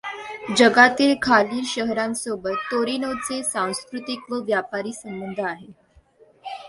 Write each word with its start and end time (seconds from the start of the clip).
जगातील 0.57 1.13
खालील 1.21 1.61
शहरांसोबत 1.65 2.55
तोरिनोचे 2.71 3.41
सांस्कृतिक 3.43 4.31
व 4.31 4.41
व्यापारी 4.45 4.93
संबंध 4.93 5.39
आहेत. 5.41 5.71